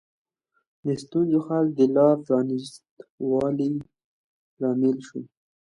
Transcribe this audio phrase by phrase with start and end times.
[0.85, 2.83] د ستونزو حل د لا پرانیست
[3.29, 3.71] والي
[4.59, 5.21] لامل شو.